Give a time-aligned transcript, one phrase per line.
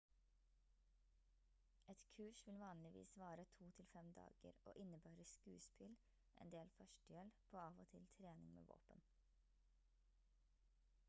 [1.93, 5.95] et kurs vil vanligvis vare to til fem dager og innebærer skuespill
[6.47, 9.05] en del førstehjelp og av og til trening med våpen